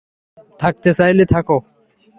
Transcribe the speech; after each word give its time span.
থাকতে 0.59 0.89
চাইলে 0.93 1.23
থাকো। 1.25 1.57